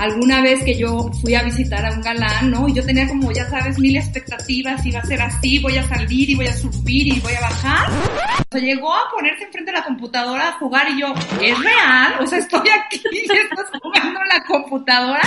[0.00, 2.66] alguna vez que yo fui a visitar a un galán, ¿no?
[2.66, 6.30] Y yo tenía como, ya sabes, mil expectativas, iba a ser así, voy a salir
[6.30, 7.90] y voy a subir y voy a bajar.
[7.90, 12.14] O sea, llegó a ponerse enfrente de la computadora a jugar y yo, ¿es real?
[12.18, 15.20] O sea, estoy aquí y estás jugando en la computadora.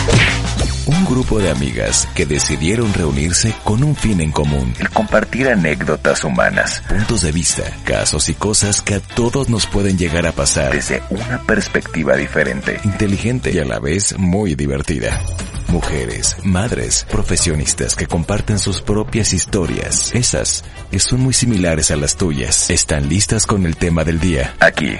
[0.85, 4.73] Un grupo de amigas que decidieron reunirse con un fin en común.
[4.79, 9.97] El compartir anécdotas humanas, puntos de vista, casos y cosas que a todos nos pueden
[9.97, 15.21] llegar a pasar desde una perspectiva diferente, inteligente y a la vez muy divertida.
[15.69, 20.13] Mujeres, madres, profesionistas que comparten sus propias historias.
[20.13, 22.69] Esas que son muy similares a las tuyas.
[22.69, 24.53] Están listas con el tema del día.
[24.59, 24.97] Aquí,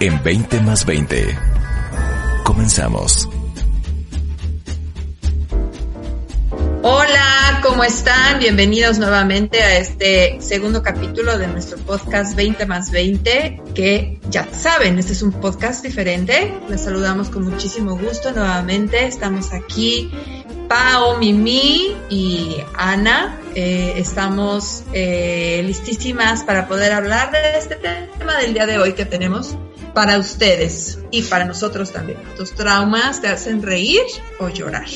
[0.00, 1.36] en 20 más 20.
[2.42, 3.28] Comenzamos.
[7.74, 8.38] ¿Cómo están?
[8.38, 14.96] Bienvenidos nuevamente a este segundo capítulo de nuestro podcast 20 más 20, que ya saben,
[15.00, 16.54] este es un podcast diferente.
[16.68, 19.04] Les saludamos con muchísimo gusto nuevamente.
[19.04, 20.08] Estamos aquí,
[20.68, 23.40] Pao, Mimi y Ana.
[23.56, 29.04] Eh, estamos eh, listísimas para poder hablar de este tema del día de hoy que
[29.04, 29.56] tenemos
[29.94, 32.20] para ustedes y para nosotros también.
[32.36, 34.02] ¿Tus traumas te hacen reír
[34.38, 34.86] o llorar?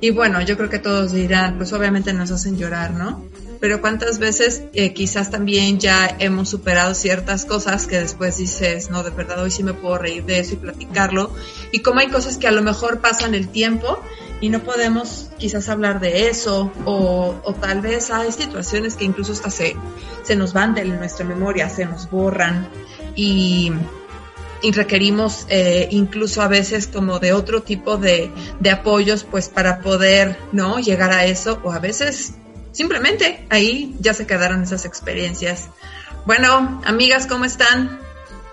[0.00, 3.24] Y bueno, yo creo que todos dirán, pues obviamente nos hacen llorar, ¿no?
[3.60, 9.02] Pero cuántas veces eh, quizás también ya hemos superado ciertas cosas que después dices, no,
[9.02, 11.34] de verdad hoy sí me puedo reír de eso y platicarlo.
[11.72, 13.98] Y como hay cosas que a lo mejor pasan el tiempo
[14.40, 19.32] y no podemos quizás hablar de eso o, o tal vez hay situaciones que incluso
[19.32, 19.74] hasta se,
[20.22, 22.68] se nos van de nuestra memoria, se nos borran
[23.14, 23.72] y
[24.62, 28.30] y requerimos eh, incluso a veces como de otro tipo de,
[28.60, 32.34] de apoyos pues para poder no llegar a eso o a veces
[32.72, 35.68] simplemente ahí ya se quedaron esas experiencias.
[36.26, 38.05] Bueno, amigas, ¿cómo están?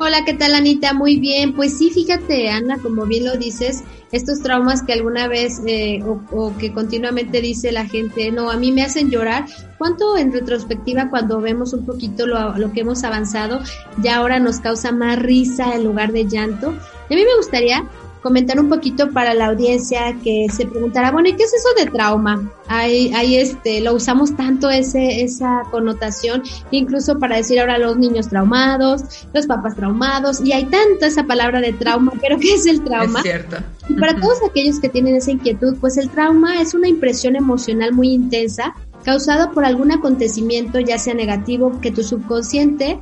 [0.05, 0.93] Hola, ¿qué tal Anita?
[0.93, 1.53] Muy bien.
[1.53, 6.53] Pues sí, fíjate Ana, como bien lo dices, estos traumas que alguna vez eh, o,
[6.57, 9.45] que continuamente dice la gente, no, a mí me hacen llorar.
[9.77, 13.61] ¿Cuánto en retrospectiva cuando vemos un poquito lo, que hemos avanzado,
[14.01, 16.71] ya ahora nos causa más risa en lugar de llanto?
[16.71, 17.89] A mí me gustaría
[18.23, 21.91] comentar un poquito para la audiencia que se preguntará, bueno, ¿y qué es eso de
[21.91, 22.49] trauma?
[22.69, 26.41] Ahí, ahí este, lo usamos tanto ese, esa connotación,
[26.71, 31.59] incluso para decir ahora los niños traumados, los papás traumados, y hay tanto esa palabra
[31.59, 33.19] de trauma, pero ¿qué es el trauma?
[33.19, 33.57] Es cierto.
[33.89, 37.91] Y para todos aquellos que tienen esa inquietud, pues el trauma es una impresión emocional
[37.91, 38.73] muy intensa
[39.03, 42.99] causada por algún acontecimiento, ya sea negativo, que tu subconsciente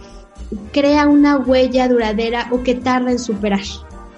[0.74, 3.62] crea una huella duradera o que tarda en superar.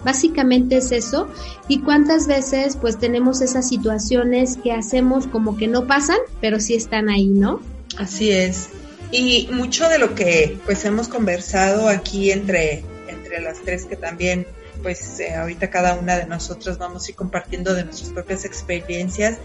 [0.04, 1.28] Básicamente es eso.
[1.68, 6.76] Y cuántas veces pues tenemos esas situaciones que hacemos como que no pasan, pero sí
[6.76, 7.62] están ahí, ¿no?
[7.98, 8.70] Así es.
[9.12, 14.48] Y mucho de lo que pues hemos conversado aquí entre, entre las tres que también
[14.82, 19.38] pues eh, ahorita cada una de nosotros vamos a ir compartiendo de nuestras propias experiencias,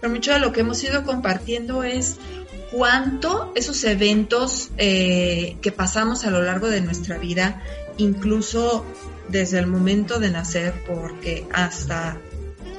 [0.00, 2.16] pero mucho de lo que hemos ido compartiendo es
[2.72, 7.62] cuánto esos eventos eh, que pasamos a lo largo de nuestra vida,
[7.98, 8.84] incluso
[9.28, 12.18] desde el momento de nacer porque hasta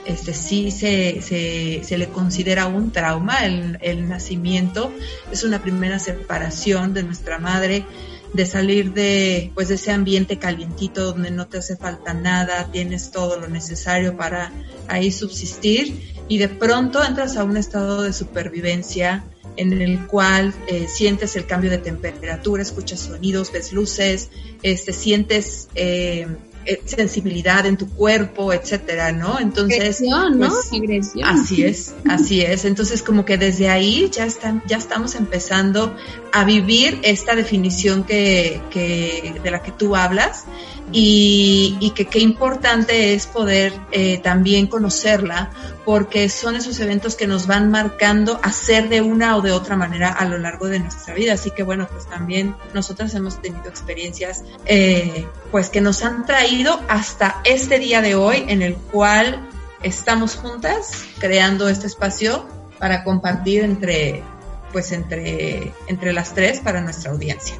[0.05, 4.93] este sí se, se, se le considera un trauma el, el, nacimiento.
[5.31, 7.85] Es una primera separación de nuestra madre
[8.33, 13.11] de salir de pues de ese ambiente calientito donde no te hace falta nada tienes
[13.11, 14.51] todo lo necesario para
[14.89, 19.23] ahí subsistir y de pronto entras a un estado de supervivencia
[19.57, 24.29] en el cual eh, sientes el cambio de temperatura, escuchas sonidos, ves luces,
[24.63, 26.27] este, sientes eh,
[26.65, 29.39] eh, sensibilidad en tu cuerpo, etcétera, ¿no?
[29.39, 30.49] Entonces, Agresión, ¿no?
[30.49, 31.23] Pues, Agresión.
[31.27, 32.65] Así es, así es.
[32.65, 35.95] Entonces, como que desde ahí ya están, ya estamos empezando
[36.33, 40.43] a vivir esta definición que, que de la que tú hablas
[40.91, 45.49] y, que qué importante es poder eh, también conocerla
[45.83, 50.09] porque son esos eventos que nos van marcando hacer de una o de otra manera
[50.09, 51.33] a lo largo de nuestra vida.
[51.33, 56.79] Así que bueno, pues también nosotras hemos tenido experiencias eh, pues que nos han traído
[56.87, 59.47] hasta este día de hoy en el cual
[59.81, 62.45] estamos juntas creando este espacio
[62.79, 64.23] para compartir entre
[64.71, 67.55] pues entre, entre las tres para nuestra audiencia.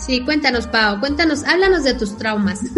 [0.00, 2.60] Sí, cuéntanos, Pau, cuéntanos, háblanos de tus traumas.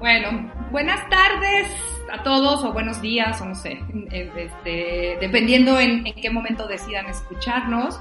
[0.00, 1.66] Bueno, buenas tardes
[2.12, 3.80] a todos o buenos días o no sé,
[4.12, 7.98] este, dependiendo en, en, qué momento decidan escucharnos.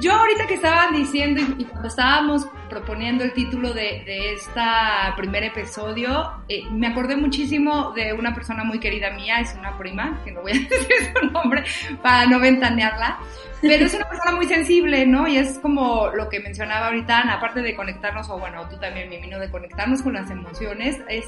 [0.00, 4.60] Yo ahorita que estaban diciendo y, cuando estábamos proponiendo el título de, este
[5.16, 10.20] primer episodio, eh, me acordé muchísimo de una persona muy querida mía, es una prima,
[10.24, 11.64] que no voy a decir su nombre
[12.02, 13.18] para no ventanearla,
[13.60, 15.26] pero es una persona muy sensible, ¿no?
[15.26, 19.18] Y es como lo que mencionaba ahorita, aparte de conectarnos, o bueno, tú también, mi
[19.18, 21.24] vino de conectarnos con las emociones, es,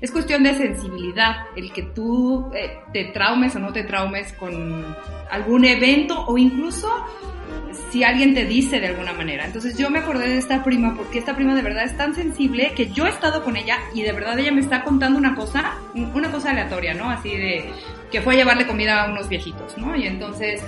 [0.00, 4.94] es cuestión de sensibilidad, el que tú eh, te traumes o no te traumes con
[5.30, 6.88] algún evento o incluso
[7.90, 9.44] si alguien te dice de alguna manera.
[9.44, 12.72] Entonces yo me acordé de esta prima porque esta prima de verdad es tan sensible
[12.76, 15.74] que yo he estado con ella y de verdad ella me está contando una cosa,
[15.94, 17.10] una cosa aleatoria, ¿no?
[17.10, 17.70] Así de
[18.10, 19.96] que fue a llevarle comida a unos viejitos, ¿no?
[19.96, 20.62] Y entonces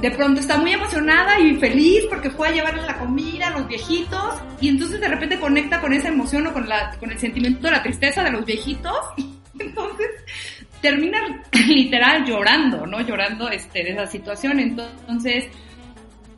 [0.00, 3.68] de pronto está muy emocionada y feliz porque fue a llevarle la comida a los
[3.68, 7.66] viejitos y entonces de repente conecta con esa emoción o con, la, con el sentimiento
[7.66, 10.08] de la tristeza de los viejitos y entonces
[10.80, 11.18] termina
[11.68, 13.00] literal llorando, ¿no?
[13.00, 14.58] Llorando este, de esa situación.
[14.58, 15.46] Entonces,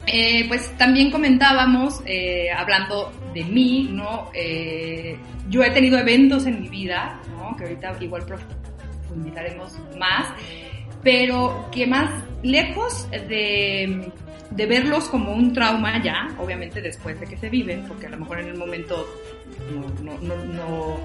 [0.07, 4.31] eh, pues también comentábamos, eh, hablando de mí, ¿no?
[4.35, 5.17] Eh,
[5.49, 7.21] yo he tenido eventos en mi vida.
[7.59, 10.29] Que ahorita igual profundizaremos más,
[11.03, 12.11] pero que más
[12.43, 14.11] lejos de,
[14.51, 18.19] de verlos como un trauma ya, obviamente después de que se viven, porque a lo
[18.19, 19.07] mejor en el momento
[19.71, 20.97] no, no, no, no,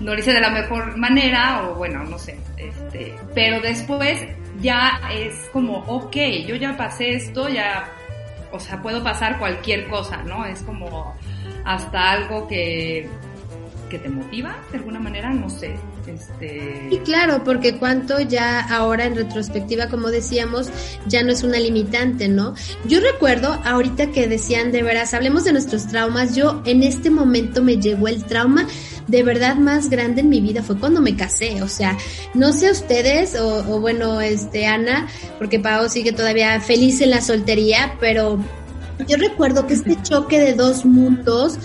[0.00, 4.20] no lo hice de la mejor manera, o bueno, no sé, este, pero después
[4.60, 6.16] ya es como, ok,
[6.46, 7.88] yo ya pasé esto, ya
[8.54, 10.46] o sea, puedo pasar cualquier cosa, ¿no?
[10.46, 11.14] Es como
[11.64, 13.08] hasta algo que,
[13.90, 15.74] que te motiva de alguna manera, no sé.
[16.06, 16.88] Este...
[16.90, 20.70] Y claro, porque cuánto ya ahora en retrospectiva, como decíamos,
[21.06, 22.54] ya no es una limitante, ¿no?
[22.86, 27.62] Yo recuerdo ahorita que decían de veras, hablemos de nuestros traumas, yo en este momento
[27.62, 28.68] me llegó el trauma
[29.06, 31.96] de verdad más grande en mi vida fue cuando me casé, o sea,
[32.34, 35.08] no sé ustedes o, o bueno, este Ana,
[35.38, 38.38] porque Pau sigue todavía feliz en la soltería, pero
[39.06, 41.58] yo recuerdo que este choque de dos mundos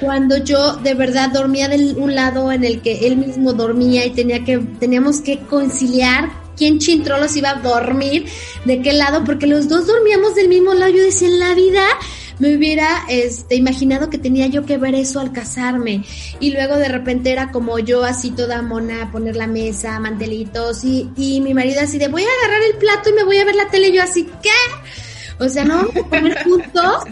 [0.00, 4.10] cuando yo de verdad dormía de un lado en el que él mismo dormía y
[4.10, 8.26] tenía que, teníamos que conciliar quién chintrolos iba a dormir,
[8.64, 10.92] de qué lado, porque los dos dormíamos del mismo lado.
[10.92, 11.84] Yo decía, en la vida
[12.38, 16.04] me hubiera este, imaginado que tenía yo que ver eso al casarme.
[16.40, 21.10] Y luego de repente era como yo así toda mona, poner la mesa, mantelitos, y,
[21.16, 23.54] y mi marido así de voy a agarrar el plato y me voy a ver
[23.54, 23.88] la tele.
[23.88, 24.50] Y yo así, ¿qué?
[25.40, 27.04] O sea, no poner juntos.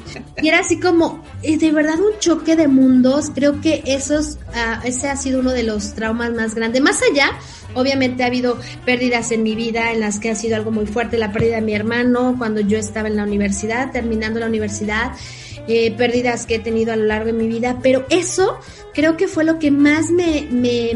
[0.43, 3.31] Y era así como, eh, de verdad, un choque de mundos.
[3.34, 6.82] Creo que esos, uh, ese ha sido uno de los traumas más grandes.
[6.82, 7.31] Más allá,
[7.76, 11.19] obviamente ha habido pérdidas en mi vida en las que ha sido algo muy fuerte.
[11.19, 15.12] La pérdida de mi hermano cuando yo estaba en la universidad, terminando la universidad.
[15.69, 18.56] Eh, pérdidas que he tenido a lo largo de mi vida, pero eso
[18.94, 20.93] creo que fue lo que más me, me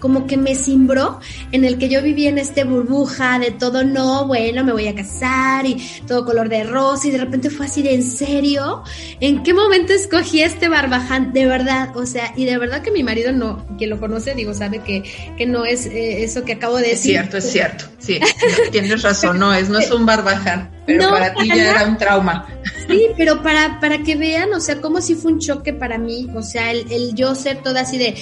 [0.00, 1.20] como que me cimbró
[1.52, 4.94] en el que yo vivía en este burbuja de todo no, bueno, me voy a
[4.94, 5.76] casar y
[6.06, 8.82] todo color de rosa y de repente fue así de en serio,
[9.20, 11.32] ¿en qué momento escogí este barbaján?
[11.32, 14.54] De verdad, o sea, y de verdad que mi marido no, quien lo conoce, digo,
[14.54, 15.02] sabe que,
[15.36, 17.16] que no es eh, eso que acabo de decir.
[17.16, 18.20] Es cierto, es cierto, sí,
[18.72, 22.46] tienes razón, no es, no es un barbaján, pero para ti ya era un trauma.
[22.88, 26.28] Sí, pero para, para que vean, o sea, como si fue un choque para mí,
[26.34, 28.14] o sea, el, el yo ser toda así de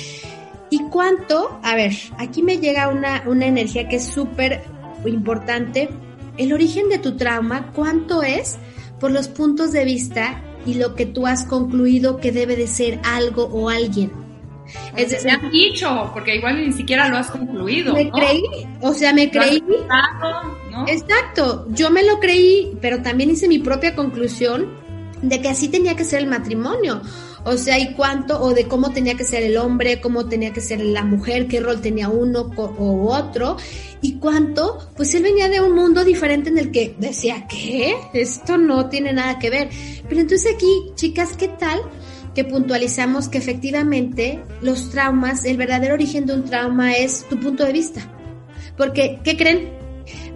[0.71, 1.59] ¿Y cuánto?
[1.63, 4.63] A ver, aquí me llega una, una energía que es súper
[5.05, 5.89] importante.
[6.37, 8.59] El origen de tu trauma, ¿cuánto es
[8.99, 13.01] por los puntos de vista y lo que tú has concluido que debe de ser
[13.05, 14.25] algo o alguien?
[14.97, 17.93] Es decir, han dicho, porque igual ni siquiera lo has concluido.
[17.93, 18.43] Me creí,
[18.81, 19.63] o sea, me creí.
[20.71, 20.87] ¿no?
[20.89, 24.69] Exacto, yo me lo creí, pero también hice mi propia conclusión
[25.21, 27.03] de que así tenía que ser el matrimonio.
[27.45, 30.63] O sea, y cuánto, o de cómo tenía que ser el hombre, cómo tenía que
[30.63, 33.59] ser la mujer, qué rol tenía uno u otro,
[34.01, 37.97] y cuánto, pues él venía de un mundo diferente en el que decía, ¿qué?
[38.15, 39.69] Esto no tiene nada que ver.
[40.09, 41.81] Pero entonces aquí, chicas, ¿qué tal?
[42.35, 47.65] que puntualizamos que efectivamente los traumas, el verdadero origen de un trauma es tu punto
[47.65, 48.01] de vista.
[48.77, 49.73] Porque, ¿qué creen?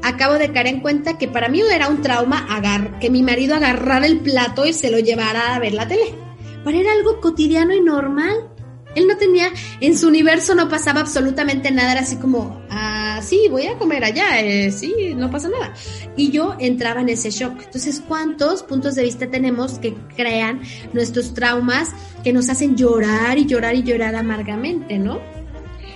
[0.03, 3.57] Acabo de caer en cuenta que para mí era un trauma agar que mi marido
[3.57, 6.28] agarrara el plato y se lo llevara a ver la tele
[6.69, 8.47] para era algo cotidiano y normal.
[8.95, 9.49] Él no tenía,
[9.81, 14.05] en su universo no pasaba absolutamente nada, era así como, ah, sí, voy a comer
[14.05, 15.73] allá, eh, sí, no pasa nada.
[16.15, 17.55] Y yo entraba en ese shock.
[17.65, 20.61] Entonces, ¿cuántos puntos de vista tenemos que crean
[20.93, 21.89] nuestros traumas
[22.23, 25.21] que nos hacen llorar y llorar y llorar amargamente, ¿no?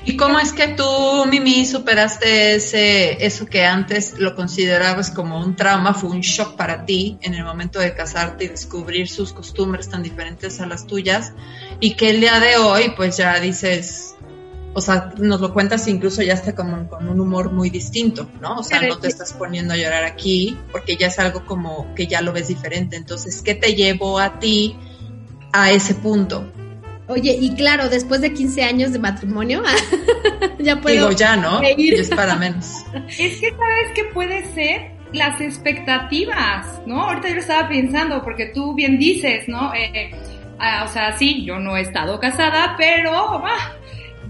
[0.04, 0.85] ¿Y cómo es que tú,
[1.30, 6.85] Mimi, superaste ese, eso que antes lo considerabas como un trauma, fue un shock para
[6.85, 11.35] ti en el momento de casarte y descubrir sus costumbres tan diferentes a las tuyas
[11.78, 14.16] y que el día de hoy pues ya dices,
[14.75, 18.56] o sea, nos lo cuentas incluso ya está como con un humor muy distinto, ¿no?
[18.56, 22.09] O sea, no te estás poniendo a llorar aquí porque ya es algo como que
[22.09, 22.97] ya lo ves diferente.
[22.97, 24.76] Entonces, ¿qué te llevó a ti
[25.52, 26.50] a ese punto?
[27.12, 29.62] Oye, y claro, después de 15 años de matrimonio,
[30.59, 31.09] ya puedo.
[31.09, 31.61] Digo, ya, ¿no?
[31.61, 32.85] Es para menos.
[33.07, 34.92] Es que, ¿sabes qué puede ser?
[35.12, 37.02] Las expectativas, ¿no?
[37.02, 39.75] Ahorita yo estaba pensando, porque tú bien dices, ¿no?
[39.75, 40.11] Eh,
[40.59, 43.75] ah, o sea, sí, yo no he estado casada, pero ah,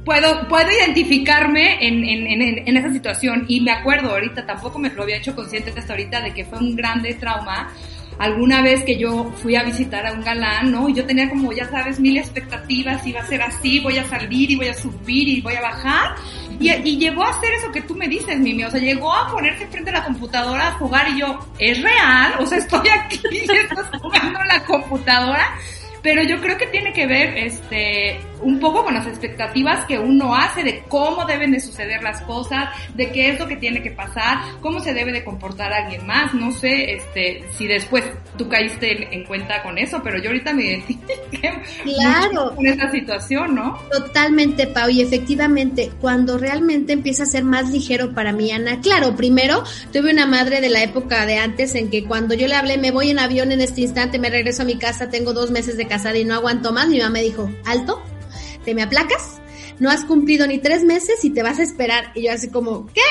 [0.04, 3.44] puedo, puedo identificarme en, en, en, en, esa situación.
[3.46, 6.58] Y me acuerdo ahorita, tampoco me lo había hecho consciente hasta ahorita de que fue
[6.58, 7.72] un grande trauma
[8.18, 10.88] alguna vez que yo fui a visitar a un galán, ¿no?
[10.88, 14.50] Y yo tenía como, ya sabes, mil expectativas, iba a ser así, voy a salir
[14.50, 16.14] y voy a subir y voy a bajar.
[16.60, 19.66] Y, llegó a hacer eso que tú me dices, Mimi, o sea, llegó a ponerse
[19.66, 22.34] frente a la computadora a jugar y yo, ¿es real?
[22.38, 25.58] O sea, estoy aquí y jugando en la computadora.
[26.02, 30.34] Pero yo creo que tiene que ver, este, un poco con las expectativas que uno
[30.34, 33.92] hace de cómo deben de suceder las cosas, de qué es lo que tiene que
[33.92, 36.34] pasar, cómo se debe de comportar alguien más.
[36.34, 38.04] No sé este, si después
[38.36, 41.52] tú caíste en cuenta con eso, pero yo ahorita me identifiqué
[41.84, 42.54] claro.
[42.54, 43.78] con esa situación, ¿no?
[43.90, 49.14] Totalmente, Pau, y efectivamente, cuando realmente empieza a ser más ligero para mí, Ana, claro,
[49.14, 52.78] primero tuve una madre de la época de antes en que cuando yo le hablé,
[52.78, 55.76] me voy en avión en este instante, me regreso a mi casa, tengo dos meses
[55.76, 58.02] de casada y no aguanto más, mi mamá me dijo, alto,
[58.64, 59.42] te me aplacas,
[59.78, 62.12] no has cumplido ni tres meses y te vas a esperar.
[62.14, 63.02] Y yo así como, ¿qué?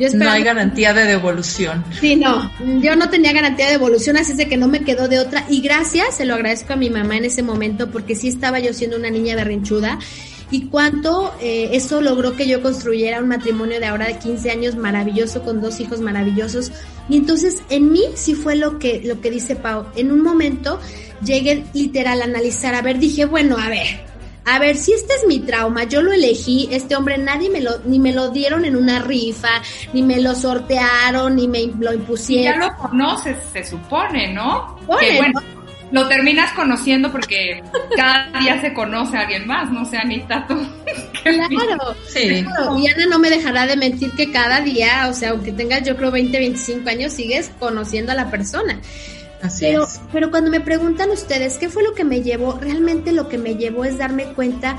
[0.00, 1.84] Yo no hay garantía de devolución.
[2.00, 2.50] Sí, no,
[2.80, 5.44] yo no tenía garantía de devolución, así es de que no me quedó de otra.
[5.48, 8.72] Y gracias, se lo agradezco a mi mamá en ese momento, porque sí estaba yo
[8.72, 10.00] siendo una niña berrinchuda.
[10.54, 14.76] Y cuánto eh, eso logró que yo construyera un matrimonio de ahora de 15 años
[14.76, 16.70] maravilloso, con dos hijos maravillosos.
[17.08, 19.86] Y entonces en mí sí fue lo que, lo que dice Pau.
[19.96, 20.78] En un momento
[21.24, 24.04] llegué literal a analizar, a ver, dije, bueno, a ver,
[24.44, 27.80] a ver, si este es mi trauma, yo lo elegí, este hombre nadie me lo,
[27.84, 29.60] ni me lo dieron en una rifa,
[29.92, 32.60] ni me lo sortearon, ni me lo impusieron.
[32.60, 34.76] Ya lo conoces, se supone, ¿no?
[35.00, 35.40] que bueno,
[35.94, 37.62] lo terminas conociendo porque
[37.96, 40.54] cada día se conoce a alguien más, no sé, Anita, tú.
[41.22, 42.44] Claro, sí.
[42.76, 45.96] Y Ana no me dejará de mentir que cada día, o sea, aunque tengas yo
[45.96, 48.78] creo 20, 25 años, sigues conociendo a la persona.
[49.58, 53.38] Pero, pero cuando me preguntan ustedes qué fue lo que me llevó, realmente lo que
[53.38, 54.76] me llevó es darme cuenta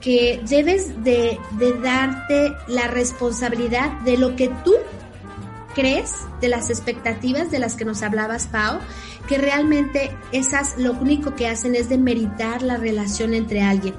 [0.00, 4.74] que debes de, de darte la responsabilidad de lo que tú
[5.74, 8.80] crees, de las expectativas de las que nos hablabas, Pau,
[9.28, 13.94] que realmente esas lo único que hacen es demeritar la relación entre alguien.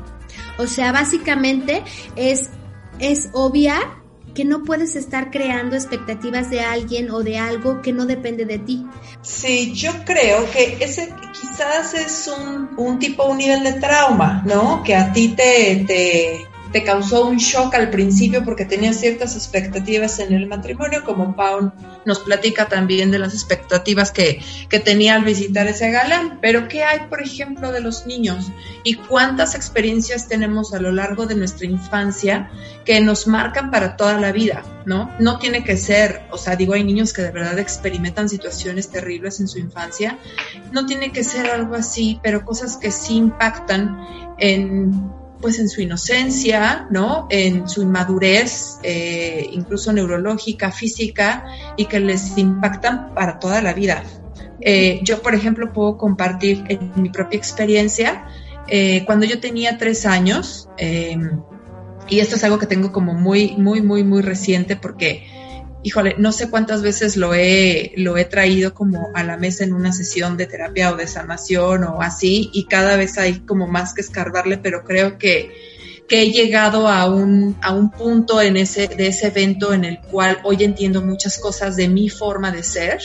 [0.57, 1.83] O sea, básicamente
[2.15, 2.49] es,
[2.99, 4.05] es obviar
[4.35, 8.59] que no puedes estar creando expectativas de alguien o de algo que no depende de
[8.59, 8.85] ti.
[9.21, 14.83] Sí, yo creo que ese quizás es un, un tipo, un nivel de trauma, ¿no?
[14.83, 20.19] Que a ti te, te, te causó un shock al principio porque tenías ciertas expectativas
[20.19, 21.71] en el matrimonio, como Paul
[22.03, 26.37] nos platica también de las expectativas que, que tenía al visitar ese galán.
[26.41, 28.51] Pero ¿qué hay, por ejemplo, de los niños?
[28.83, 32.51] ¿Y cuántas experiencias tenemos a lo largo de nuestra infancia
[32.83, 34.61] que nos marcan para toda la vida?
[34.85, 35.09] ¿No?
[35.17, 39.39] No tiene que ser, o sea, digo, hay niños que de verdad experimentan situaciones terribles
[39.39, 40.19] en su infancia.
[40.73, 43.97] No tiene que ser algo así, pero cosas que sí impactan
[44.39, 47.27] en pues en su inocencia, ¿no?
[47.29, 51.45] En su inmadurez, eh, incluso neurológica, física,
[51.77, 54.03] y que les impactan para toda la vida.
[54.61, 58.25] Eh, yo, por ejemplo, puedo compartir en mi propia experiencia,
[58.67, 63.81] eh, cuando yo tenía tres años, y esto es algo que tengo como muy, muy,
[63.81, 65.27] muy, muy reciente porque
[65.85, 69.71] híjole, no sé cuántas veces lo he, lo he traído como a la mesa en
[69.71, 73.93] una sesión de terapia o de sanación o así, y cada vez hay como más
[73.93, 75.51] que escarbarle, pero creo que,
[76.09, 79.99] que he llegado a un, a un punto en ese, de ese evento en el
[79.99, 82.99] cual hoy entiendo muchas cosas de mi forma de ser.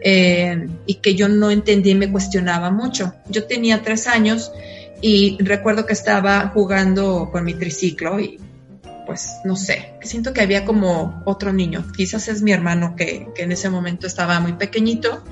[0.00, 3.14] Eh, y que yo no entendí y me cuestionaba mucho.
[3.28, 4.52] Yo tenía tres años
[5.00, 8.38] y recuerdo que estaba jugando con mi triciclo y
[9.08, 13.52] pues no sé, siento que había como otro niño, quizás es mi hermano que, en
[13.52, 15.24] ese momento estaba muy pequeñito.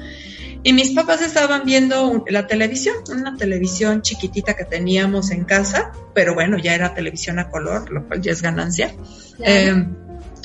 [0.63, 6.33] Y mis papás estaban viendo la televisión, una televisión chiquitita que teníamos en casa, pero
[6.33, 8.95] bueno, ya era televisión a color, lo cual ya es ganancia.
[9.41, 9.95] Em,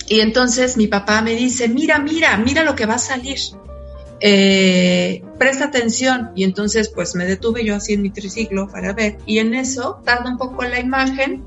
[0.10, 3.40] y entonces mi papá me dice, mira, mira, mira lo que va a salir
[4.22, 6.32] eh, presta atención.
[6.36, 9.18] Y entonces pues me detuve yo así en mi triciclo para ver.
[9.26, 11.44] Y en eso tarda un poco la imagen,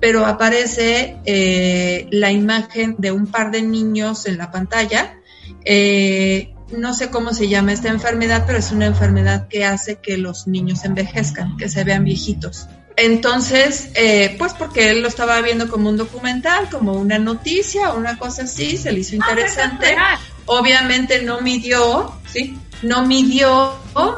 [0.00, 5.20] pero aparece eh, la imagen de un par de niños en la pantalla.
[5.64, 10.18] Eh, no sé cómo se llama esta enfermedad, pero es una enfermedad que hace que
[10.18, 12.66] los niños envejezcan, que se vean viejitos.
[12.96, 18.18] entonces, eh, pues porque él lo estaba viendo como un documental, como una noticia, una
[18.18, 19.96] cosa así, se le hizo ah, interesante.
[20.46, 22.58] Obviamente no midió, ¿sí?
[22.82, 23.74] No midió,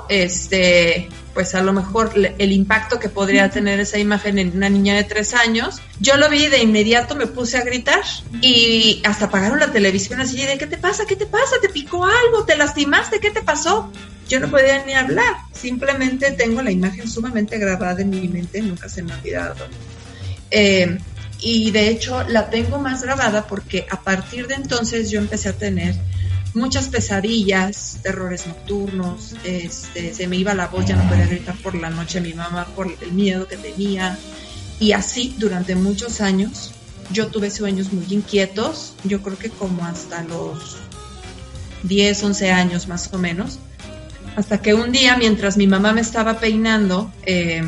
[0.08, 4.97] este, pues a lo mejor el impacto que podría tener esa imagen en una niña
[4.97, 5.80] de tres años.
[6.00, 8.02] Yo lo vi de inmediato, me puse a gritar
[8.40, 11.06] y hasta apagaron la televisión así de, ¿qué te pasa?
[11.06, 11.56] ¿Qué te pasa?
[11.62, 12.44] ¿Te picó algo?
[12.44, 13.20] ¿Te lastimaste?
[13.20, 13.92] ¿Qué te pasó?
[14.28, 18.88] Yo no podía ni hablar, simplemente tengo la imagen sumamente grabada en mi mente, nunca
[18.88, 19.66] se me ha olvidado.
[20.50, 20.99] Eh,
[21.40, 25.52] y de hecho la tengo más grabada porque a partir de entonces yo empecé a
[25.52, 25.95] tener
[26.54, 31.75] muchas pesadillas, terrores nocturnos, este, se me iba la voz, ya no podía gritar por
[31.75, 34.18] la noche a mi mamá por el miedo que tenía.
[34.80, 36.73] Y así durante muchos años
[37.12, 40.76] yo tuve sueños muy inquietos, yo creo que como hasta los
[41.85, 43.59] 10, 11 años más o menos,
[44.37, 47.62] hasta que un día mientras mi mamá me estaba peinando, eh,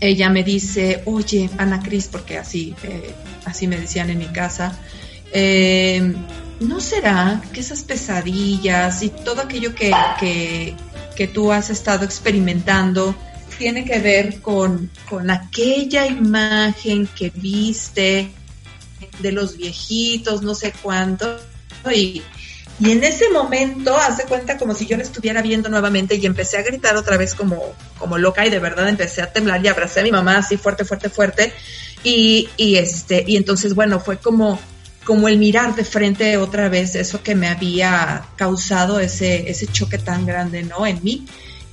[0.00, 4.78] ella me dice, oye, Ana Cris, porque así, eh, así me decían en mi casa,
[5.32, 6.14] eh,
[6.60, 9.92] ¿no será que esas pesadillas y todo aquello que,
[11.16, 13.14] que, tú has estado experimentando
[13.58, 18.28] tiene que ver con, con aquella imagen que viste
[19.20, 21.38] de los viejitos, no sé cuánto?
[22.78, 26.58] Y en ese momento, hace cuenta como si yo la estuviera viendo nuevamente y empecé
[26.58, 30.00] a gritar otra vez como, como loca y de verdad empecé a temblar y abracé
[30.00, 31.52] a mi mamá así fuerte, fuerte, fuerte.
[32.04, 34.60] Y, y este, y entonces, bueno, fue como,
[35.04, 39.96] como el mirar de frente otra vez eso que me había causado ese, ese choque
[39.96, 40.86] tan grande, ¿no?
[40.86, 41.26] En mí.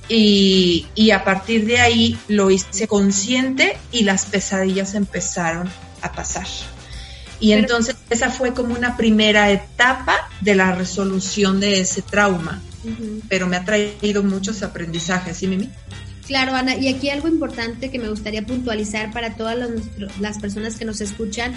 [0.08, 5.70] Y, y a partir de ahí lo hice consciente y las pesadillas empezaron
[6.00, 6.46] a pasar.
[7.44, 12.62] Y entonces esa fue como una primera etapa de la resolución de ese trauma,
[13.28, 15.68] pero me ha traído muchos aprendizajes, ¿sí, Mimi?
[16.26, 19.58] Claro, Ana, y aquí algo importante que me gustaría puntualizar para todas
[20.20, 21.54] las personas que nos escuchan.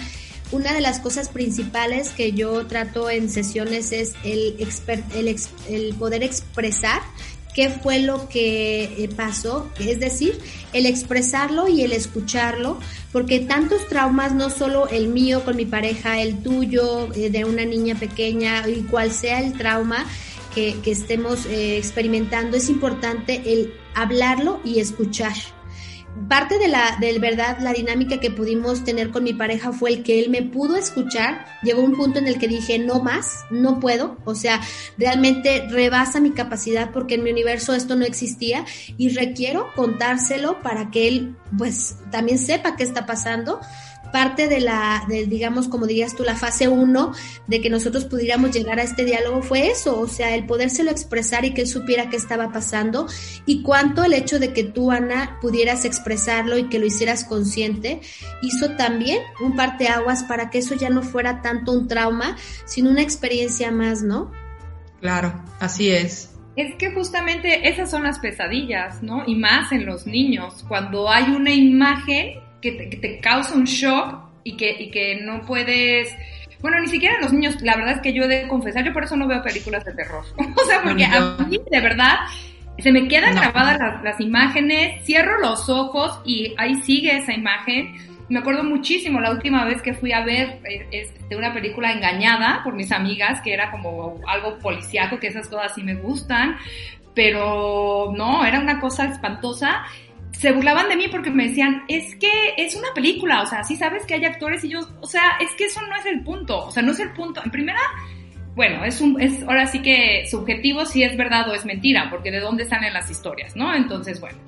[0.50, 4.56] Una de las cosas principales que yo trato en sesiones es el,
[5.14, 5.36] el,
[5.70, 7.00] el poder expresar
[7.58, 10.38] qué fue lo que eh, pasó, es decir,
[10.72, 12.78] el expresarlo y el escucharlo,
[13.10, 17.64] porque tantos traumas, no solo el mío con mi pareja, el tuyo, eh, de una
[17.64, 20.06] niña pequeña, y cual sea el trauma
[20.54, 25.34] que, estemos eh, experimentando, es importante el hablarlo y escuchar
[26.28, 30.02] parte de la del verdad la dinámica que pudimos tener con mi pareja fue el
[30.02, 31.46] que él me pudo escuchar.
[31.62, 34.60] Llegó un punto en el que dije no más no puedo o sea
[34.96, 38.64] realmente rebasa mi capacidad porque en mi universo esto no existía
[38.96, 43.60] y requiero contárselo para que él pues también sepa qué está pasando
[44.10, 47.12] parte de la, de, digamos, como dirías tú, la fase uno
[47.46, 51.44] de que nosotros pudiéramos llegar a este diálogo fue eso, o sea, el podérselo expresar
[51.44, 53.06] y que él supiera qué estaba pasando
[53.46, 58.00] y cuánto el hecho de que tú, Ana, pudieras expresarlo y que lo hicieras consciente,
[58.42, 63.02] hizo también un parteaguas para que eso ya no fuera tanto un trauma, sino una
[63.02, 64.30] experiencia más, ¿no?
[65.00, 66.34] Claro, así es.
[66.56, 69.22] Es que justamente esas son las pesadillas, ¿no?
[69.26, 74.56] Y más en los niños, cuando hay una imagen que te, causa un shock y
[74.56, 76.14] que, y que no puedes...
[76.60, 79.04] Bueno, ni siquiera los niños, la verdad es que yo he de confesar, yo por
[79.04, 80.24] eso no veo películas de terror.
[80.36, 82.16] o sea, porque a mí, de verdad,
[82.78, 87.94] se me quedan grabadas las, imágenes, cierro los ojos y ahí sigue esa imagen.
[88.28, 92.60] Me acuerdo muchísimo la última vez que fui a ver eh, este, una película engañada
[92.64, 96.56] por mis amigas, que era como algo policiaco, que esas cosas sí me gustan,
[97.14, 99.84] pero no, era una cosa espantosa
[100.32, 103.76] se burlaban de mí porque me decían, es que es una película, o sea, sí
[103.76, 106.66] sabes que hay actores y yo, o sea, es que eso no es el punto,
[106.66, 107.42] o sea, no es el punto.
[107.44, 107.80] En primera,
[108.54, 112.30] bueno, es un, es ahora sí que subjetivo si es verdad o es mentira, porque
[112.30, 113.74] de dónde salen las historias, ¿no?
[113.74, 114.38] Entonces, bueno.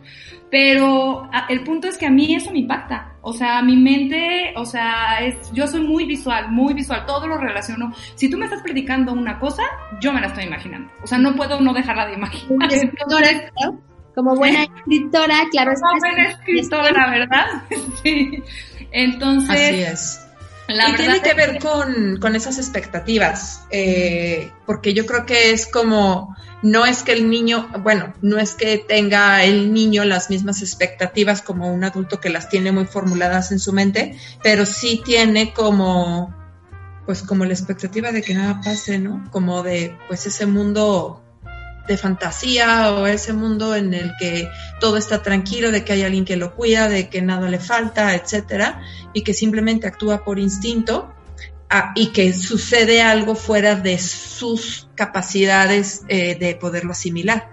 [0.51, 3.13] Pero el punto es que a mí eso me impacta.
[3.23, 7.39] O sea, mi mente, o sea, es, yo soy muy visual, muy visual, todo lo
[7.39, 7.95] relaciono.
[8.17, 9.63] Si tú me estás predicando una cosa,
[10.01, 10.91] yo me la estoy imaginando.
[11.05, 12.69] O sea, no puedo no dejarla de imaginar.
[14.15, 15.73] Como buena escritora, claro.
[15.75, 17.47] Como buena escritora, ¿verdad?
[18.03, 18.43] sí.
[18.93, 19.51] Entonces.
[19.51, 20.21] Así es.
[20.69, 26.37] y tiene que ver con, con esas expectativas, eh, porque yo creo que es como,
[26.63, 31.43] no es que el niño, bueno, no es que tenga el niño las mismas expectativas
[31.43, 36.35] como un adulto que las tiene muy formuladas en su mente, pero sí tiene como,
[37.07, 39.29] pues como la expectativa de que nada pase, ¿no?
[39.31, 41.23] Como de, pues ese mundo
[41.91, 44.49] de fantasía o ese mundo en el que
[44.79, 48.15] todo está tranquilo, de que hay alguien que lo cuida, de que nada le falta,
[48.15, 48.81] etcétera,
[49.13, 51.13] y que simplemente actúa por instinto
[51.69, 57.51] ah, y que sucede algo fuera de sus capacidades eh, de poderlo asimilar.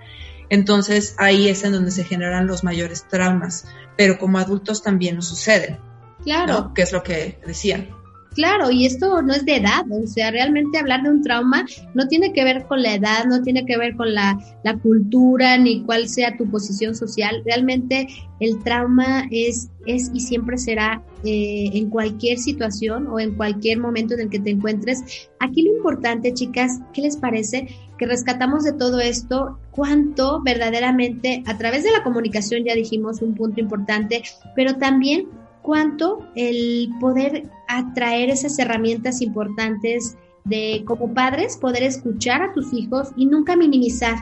[0.49, 3.65] Entonces ahí es en donde se generan los mayores traumas,
[3.97, 5.79] pero como adultos también nos suceden.
[6.23, 6.73] Claro.
[6.75, 7.96] Que es lo que decían.
[8.37, 12.07] Claro, y esto no es de edad, o sea, realmente hablar de un trauma no
[12.07, 14.37] tiene que ver con la edad, no tiene que ver con la,
[14.83, 17.41] cultura ni cuál sea tu posición social.
[17.45, 18.07] Realmente
[18.39, 24.13] el trauma es, es y siempre será eh, en cualquier situación o en cualquier momento
[24.13, 25.29] en el que te encuentres.
[25.39, 27.67] Aquí lo importante, chicas, ¿qué les parece?
[27.97, 33.33] Que rescatamos de todo esto cuánto verdaderamente a través de la comunicación, ya dijimos un
[33.33, 34.21] punto importante,
[34.55, 35.27] pero también
[35.67, 43.09] cuánto el poder atraer esas herramientas importantes de como padres poder escuchar a tus hijos
[43.17, 44.15] y nunca minimizar.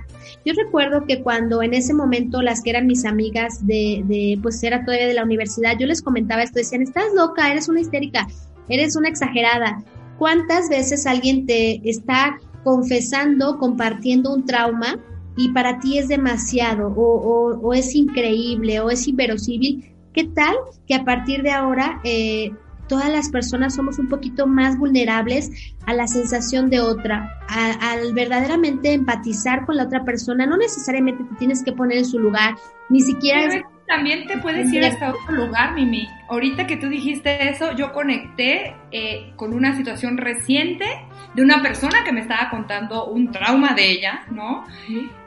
[0.44, 4.64] Yo recuerdo que cuando en ese momento las que eran mis amigas de, de pues
[4.64, 8.26] era todavía de la universidad, yo les comentaba esto, decían, estás loca, eres una histérica,
[8.68, 9.84] eres una exagerada.
[10.18, 14.98] ¿Cuántas veces alguien te está confesando, compartiendo un trauma
[15.38, 19.95] y para ti es demasiado o, o, o es increíble o es inverosímil?
[20.16, 20.56] ¿Qué tal
[20.88, 22.54] que a partir de ahora eh,
[22.88, 28.94] todas las personas somos un poquito más vulnerables a la sensación de otra, al verdaderamente
[28.94, 30.46] empatizar con la otra persona?
[30.46, 32.56] No necesariamente te tienes que poner en su lugar,
[32.88, 33.62] ni siquiera...
[33.88, 36.08] también te puedes ir hasta otro lugar, Mimi.
[36.30, 40.86] Ahorita que tú dijiste eso, yo conecté eh, con una situación reciente
[41.34, 44.64] de una persona que me estaba contando un trauma de ella, ¿no?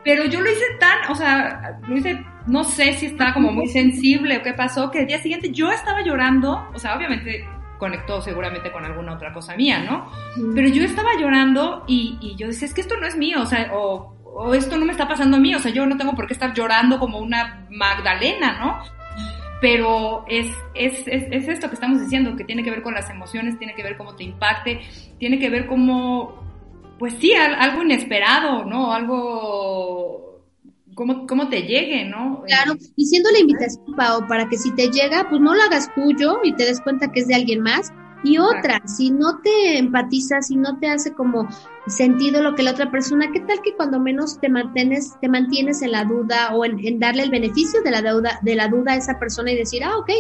[0.03, 3.67] Pero yo lo hice tan, o sea, lo hice no sé si estaba como muy
[3.67, 7.47] sensible o qué pasó, que el día siguiente yo estaba llorando, o sea, obviamente
[7.79, 10.11] conectó seguramente con alguna otra cosa mía, ¿no?
[10.55, 13.71] Pero yo estaba llorando y, yo decía, es que esto no es mío, o sea,
[13.73, 16.33] o, esto no me está pasando a mí, o sea, yo no tengo por qué
[16.33, 18.79] estar llorando como una Magdalena, ¿no?
[19.61, 23.11] Pero es, es, es, es esto que estamos diciendo, que tiene que ver con las
[23.11, 24.81] emociones, tiene que ver cómo te impacte,
[25.19, 26.43] tiene que ver cómo,
[26.99, 28.93] pues sí, algo inesperado, ¿no?
[28.93, 30.28] Algo
[30.99, 32.43] cómo, te llegue, ¿no?
[32.47, 35.93] Claro, y siendo la invitación, Pau, para que si te llega, pues no lo hagas
[35.95, 37.93] tuyo y te des cuenta que es de alguien más.
[38.25, 41.49] Y otra, si no te empatizas, si no te hace como
[41.87, 45.83] sentido lo que la otra persona, ¿qué tal que cuando menos te mantienes, te mantienes
[45.83, 48.97] en la duda o en, darle el beneficio de la duda, de la duda a
[48.97, 50.11] esa persona y decir, ah, ok,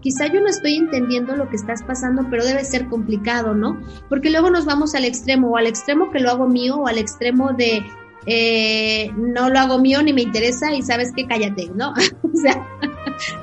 [0.00, 3.80] quizá yo no estoy entendiendo lo que estás pasando, pero debe ser complicado, ¿no?
[4.08, 6.98] Porque luego nos vamos al extremo, o al extremo que lo hago mío, o al
[6.98, 7.82] extremo de
[8.26, 11.90] eh, no lo hago mío ni me interesa y sabes que cállate, ¿no?
[12.22, 12.66] o sea,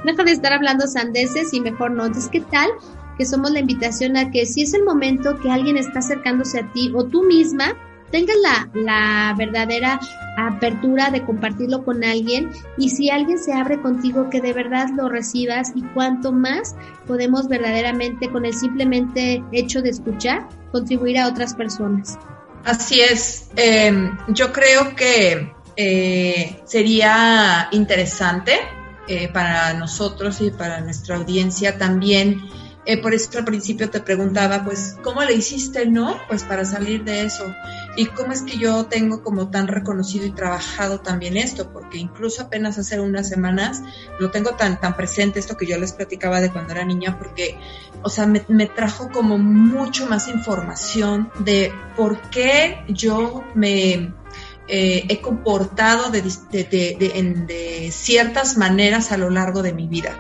[0.06, 2.06] deja de estar hablando sandeces y mejor no.
[2.06, 2.70] Entonces, ¿qué tal?
[3.18, 6.72] Que somos la invitación a que si es el momento que alguien está acercándose a
[6.72, 7.76] ti o tú misma,
[8.12, 10.00] tengas la, la verdadera
[10.38, 15.10] apertura de compartirlo con alguien y si alguien se abre contigo que de verdad lo
[15.10, 21.54] recibas y cuanto más podemos verdaderamente con el simplemente hecho de escuchar contribuir a otras
[21.56, 22.18] personas.
[22.68, 23.48] Así es.
[23.56, 28.60] Em, yo creo que eh, sería interesante
[29.08, 32.42] eh, para nosotros y para nuestra audiencia también
[32.86, 36.18] eh, por eso al principio te preguntaba, pues, ¿cómo le hiciste, no?
[36.30, 37.44] Pues para salir de eso.
[37.98, 42.44] Y cómo es que yo tengo como tan reconocido y trabajado también esto, porque incluso
[42.44, 43.82] apenas hace unas semanas
[44.20, 47.58] lo tengo tan, tan presente, esto que yo les platicaba de cuando era niña, porque,
[48.04, 54.14] o sea, me, trajo como mucho más información de por qué yo me
[54.68, 56.22] eh, he comportado de,
[57.92, 60.16] ciertas maneras a lo largo de mi vida.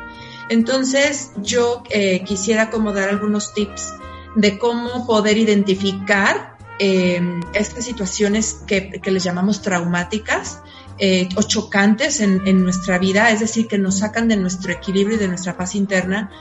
[0.50, 3.94] Entonces yo eh, quisiera como dar algunos tips
[4.36, 7.22] de cómo poder identificar eh,
[7.54, 10.62] estas situaciones que, les llamamos traumáticas
[11.00, 15.16] eh, o chocantes en, en, nuestra vida, es decir, que nos sacan de nuestro equilibrio
[15.16, 16.32] y de nuestra paz interna,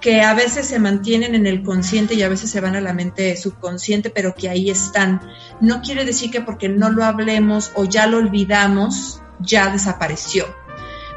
[0.00, 2.92] que a veces se mantienen en el consciente y a veces se van a la
[2.92, 5.20] mente subconsciente, pero que ahí están.
[5.60, 10.46] No quiere decir que porque no lo hablemos o ya lo olvidamos, ya desapareció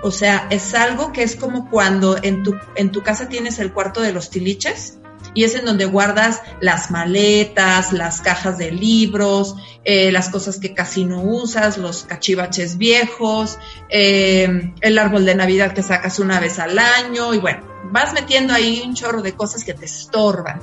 [0.01, 3.73] o sea, es algo que es como cuando en tu, en tu casa tienes el
[3.73, 4.99] cuarto de los tiliches
[5.33, 10.73] y es en donde guardas las maletas, las cajas de libros, eh, las cosas que
[10.73, 13.57] casi no usas, los cachivaches viejos,
[13.89, 18.53] eh, el árbol de Navidad que sacas una vez al año y bueno, vas metiendo
[18.53, 20.61] ahí un chorro de cosas que te estorban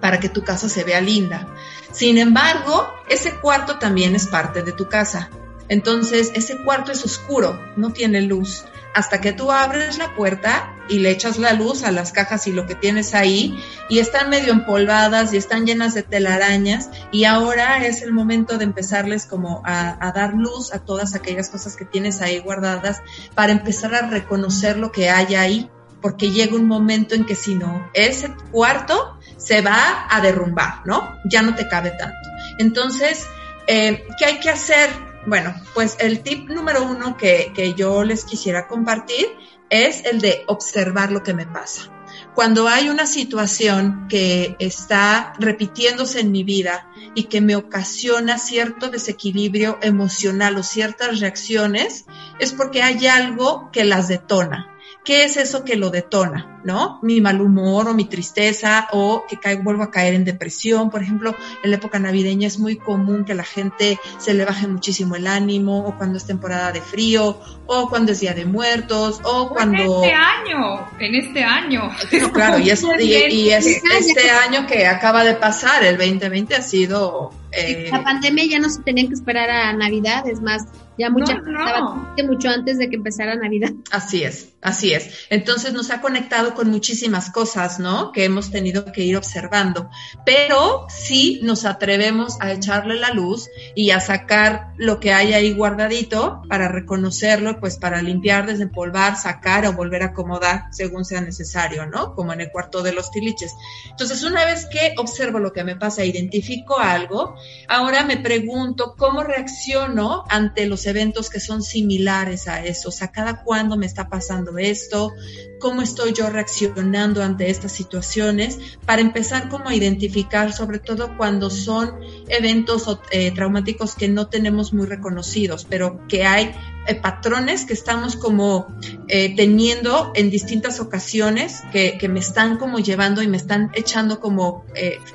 [0.00, 1.46] para que tu casa se vea linda.
[1.92, 5.28] Sin embargo, ese cuarto también es parte de tu casa
[5.70, 8.64] entonces, ese cuarto es oscuro, no tiene luz.
[8.92, 12.52] Hasta que tú abres la puerta y le echas la luz a las cajas y
[12.52, 13.56] lo que tienes ahí,
[13.88, 18.64] y están medio empolvadas y están llenas de telarañas, y ahora es el momento de
[18.64, 23.00] empezarles como a, dar luz a todas aquellas cosas que tienes ahí guardadas
[23.36, 25.70] para empezar a reconocer lo que hay ahí,
[26.02, 31.16] porque llega un momento en que si no, ese cuarto se va a derrumbar, ¿no?
[31.26, 32.28] Ya no te cabe tanto.
[32.58, 33.28] Entonces,
[33.68, 35.09] eh, ¿qué hay que hacer?
[35.26, 39.26] Bueno, pues el tip número uno que, que yo les quisiera compartir
[39.68, 41.90] es el de observar lo que me pasa.
[42.34, 48.88] Cuando hay una situación que está repitiéndose en mi vida y que me ocasiona cierto
[48.88, 52.06] desequilibrio emocional o ciertas reacciones,
[52.38, 54.74] es porque hay algo que las detona.
[55.10, 56.60] ¿Qué es eso que lo detona?
[56.62, 57.00] ¿No?
[57.02, 60.88] Mi mal humor o mi tristeza o que caigo, vuelvo a caer en depresión.
[60.88, 64.68] Por ejemplo, en la época navideña es muy común que la gente se le baje
[64.68, 69.20] muchísimo el ánimo o cuando es temporada de frío o cuando es Día de Muertos
[69.24, 70.04] o, cuando...
[70.04, 71.90] En este año, en este año.
[72.32, 77.32] claro, y, es, y, es este año que acaba de pasar, el 2020 ha sido...
[77.50, 77.88] Eh...
[77.90, 80.66] La pandemia ya no se tenía que esperar a Navidad, es más,
[81.00, 83.70] ya mucha no, mucho antes de que empezara Navidad.
[83.90, 85.26] Así es, así es.
[85.30, 88.12] Entonces nos ha conectado con muchísimas cosas, ¿no?
[88.12, 89.90] Que hemos tenido que ir observando.
[90.24, 95.52] Pero sí nos atrevemos a echarle la luz y a sacar lo que hay ahí
[95.52, 101.86] guardadito para reconocerlo, pues para limpiar, desempolvar, sacar o volver a acomodar según sea necesario,
[101.86, 102.14] ¿no?
[102.14, 103.52] Como en el cuarto de los tiliches.
[103.90, 107.34] Entonces, una vez que observo lo que me pasa, identifico algo,
[107.68, 113.08] ahora me pregunto cómo reacciono ante los eventos que son similares a eso, o sea,
[113.08, 115.14] cada cuándo me está pasando esto,
[115.60, 121.50] cómo estoy yo reaccionando ante estas situaciones, para empezar como a identificar, sobre todo cuando
[121.50, 126.52] son eventos eh, traumáticos que no tenemos muy reconocidos, pero que hay
[126.88, 128.74] eh, patrones que estamos como
[129.06, 134.18] eh, teniendo en distintas ocasiones que, que, me están como llevando y me están echando
[134.18, 134.64] como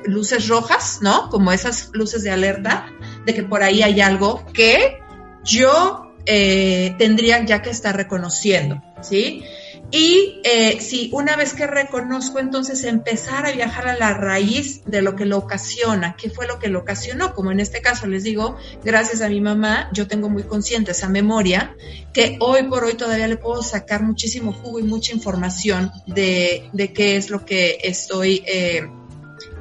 [0.06, 1.30] luces rojas, ¿no?
[1.30, 2.94] Como esas luces de alerta
[3.26, 5.00] de que por ahí hay algo que
[5.44, 9.44] yo eh, tendría ya que estar reconociendo, ¿sí?
[9.92, 15.02] Y eh, si una vez que reconozco, entonces empezar a viajar a la raíz de
[15.02, 18.24] lo que lo ocasiona, qué fue lo que lo ocasionó, como en este caso les
[18.24, 21.76] digo, gracias a mi mamá, yo tengo muy consciente esa memoria,
[22.14, 26.92] que hoy por hoy todavía le puedo sacar muchísimo jugo y mucha información de, de
[26.92, 28.88] qué es lo que estoy eh,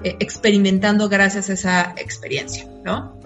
[0.03, 3.21] experimentando gracias a esa experiencia, ¿no?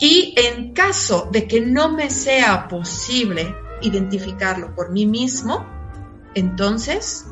[0.00, 5.66] Y en caso de que no me sea posible identificarlo por mí mismo,
[6.34, 7.26] entonces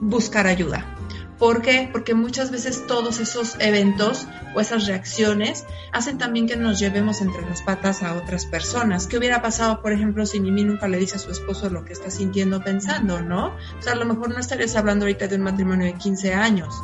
[0.00, 0.92] buscar ayuda.
[1.38, 1.88] ¿Por qué?
[1.90, 7.42] Porque muchas veces todos esos eventos o esas reacciones hacen también que nos llevemos entre
[7.42, 9.08] las patas a otras personas.
[9.08, 11.94] ¿Qué hubiera pasado, por ejemplo, si Mimi nunca le dice a su esposo lo que
[11.94, 13.48] está sintiendo pensando, no?
[13.48, 16.80] O sea, a lo mejor no estarías hablando ahorita de un matrimonio de 15 años,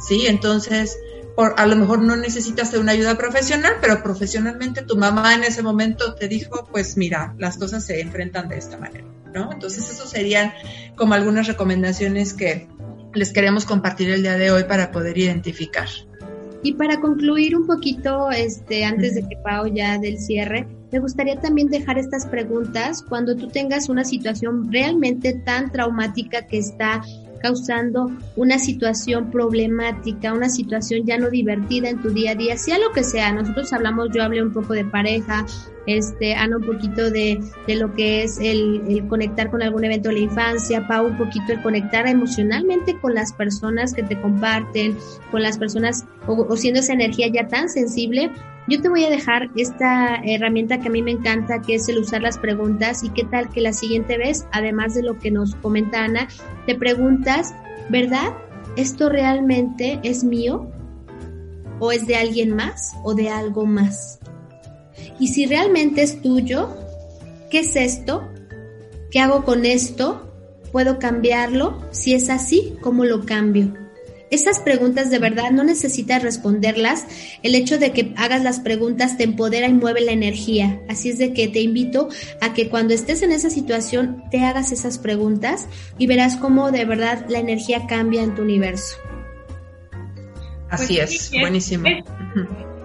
[0.00, 0.26] ¿sí?
[0.26, 0.98] Entonces,
[1.36, 5.62] a lo mejor no necesitas de una ayuda profesional, pero profesionalmente tu mamá en ese
[5.62, 9.50] momento te dijo, pues mira, las cosas se enfrentan de esta manera, ¿no?
[9.52, 10.52] Entonces, eso serían
[10.96, 12.68] como algunas recomendaciones que
[13.14, 15.88] les queremos compartir el día de hoy para poder identificar.
[16.62, 21.40] Y para concluir un poquito, este, antes de que Pau ya del cierre, me gustaría
[21.40, 27.02] también dejar estas preguntas cuando tú tengas una situación realmente tan traumática que está
[27.40, 32.78] causando una situación problemática, una situación ya no divertida en tu día a día, sea
[32.78, 33.32] lo que sea.
[33.32, 35.46] Nosotros hablamos, yo hablé un poco de pareja,
[35.86, 40.16] este, Ana un poquito de, de lo que es el, conectar con algún evento de
[40.16, 44.96] la infancia, Pau un poquito el conectar emocionalmente con las personas que te comparten,
[45.30, 48.30] con las personas, o, o siendo esa energía ya tan sensible,
[48.70, 51.98] yo te voy a dejar esta herramienta que a mí me encanta, que es el
[51.98, 55.56] usar las preguntas y qué tal que la siguiente vez, además de lo que nos
[55.56, 56.28] comenta Ana,
[56.66, 57.52] te preguntas,
[57.88, 58.32] ¿verdad?
[58.76, 60.70] ¿Esto realmente es mío?
[61.80, 62.92] ¿O es de alguien más?
[63.02, 64.20] ¿O de algo más?
[65.18, 66.68] Y si realmente es tuyo,
[67.50, 68.28] ¿qué es esto?
[69.10, 70.30] ¿Qué hago con esto?
[70.70, 71.82] ¿Puedo cambiarlo?
[71.90, 73.74] Si es así, ¿cómo lo cambio?
[74.30, 77.04] Esas preguntas de verdad no necesitas responderlas.
[77.42, 80.80] El hecho de que hagas las preguntas te empodera y mueve la energía.
[80.88, 82.08] Así es de que te invito
[82.40, 86.84] a que cuando estés en esa situación te hagas esas preguntas y verás cómo de
[86.84, 88.96] verdad la energía cambia en tu universo.
[90.68, 91.88] Así pues es, buenísimo.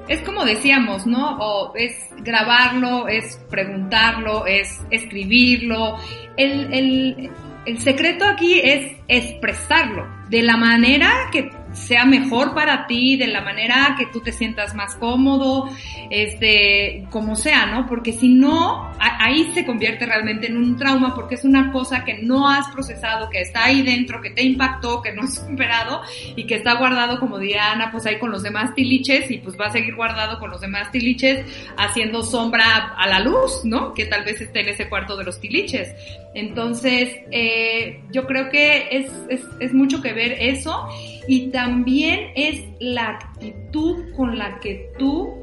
[0.08, 1.38] Es, como decíamos, ¿no?
[1.38, 5.95] O es grabarlo, es preguntarlo, es escribirlo.
[6.38, 7.31] El, el,
[7.67, 13.42] el secreto aquí es expresarlo de la manera que sea mejor para ti, de la
[13.42, 15.70] manera que tú te sientas más cómodo,
[16.10, 17.86] este, como sea, ¿no?
[17.86, 22.20] Porque si no, ahí se convierte realmente en un trauma porque es una cosa que
[22.24, 26.02] no has procesado, que está ahí dentro, que te impactó, que no has superado
[26.36, 29.60] y que está guardado, como diría Ana, pues ahí con los demás tiliches y pues
[29.60, 31.46] va a seguir guardado con los demás tiliches
[31.78, 33.94] haciendo sombra a la luz, ¿no?
[33.94, 35.94] Que tal vez esté en ese cuarto de los tiliches.
[36.36, 40.88] Entonces, eh, yo creo que es, mucho que ver eso
[41.28, 45.34] y también es la actitud con la que tú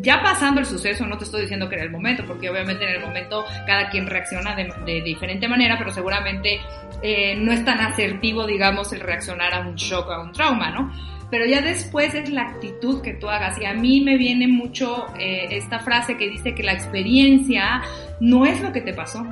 [0.00, 2.94] ya pasando el suceso, no te estoy diciendo que en el momento, porque obviamente en
[2.94, 6.60] el momento cada quien reacciona de, diferente manera, pero seguramente
[7.02, 10.92] eh, no es tan asertivo, digamos, el reaccionar a un shock, a un trauma, ¿no?
[11.30, 13.60] Pero ya después es la actitud que tú hagas.
[13.60, 17.82] Y a mí me viene mucho eh, esta frase que dice que la experiencia
[18.20, 19.26] no es lo que te pasó,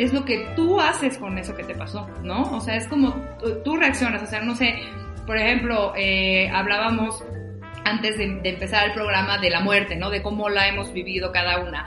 [0.00, 2.42] es lo que tú haces con eso que te pasó, ¿no?
[2.52, 3.14] O sea, es como
[3.64, 4.74] tú, reaccionas, o sea, no sé,
[5.26, 7.22] por ejemplo, eh, hablábamos
[7.84, 10.08] antes de, empezar el programa de la muerte, ¿no?
[10.08, 11.84] De cómo la hemos vivido cada una.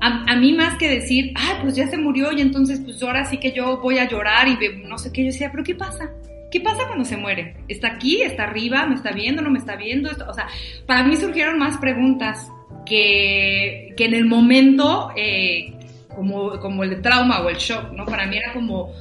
[0.00, 3.38] A, mí más que decir, ah, pues ya se murió y entonces pues ahora sí
[3.38, 6.10] que yo voy a llorar y no sé qué, yo decía, pero ¿qué pasa?
[6.50, 7.56] ¿Qué pasa cuando se muere?
[7.68, 8.22] ¿Está aquí?
[8.22, 8.86] ¿Está arriba?
[8.86, 9.42] ¿Me está viendo?
[9.42, 10.10] ¿No me está viendo?
[10.26, 10.46] O sea,
[10.86, 12.50] para mí surgieron más preguntas
[12.86, 15.75] que, que en el momento eh,
[16.16, 18.04] como, como el trauma o el shock, ¿no?
[18.06, 18.92] Para mí era como,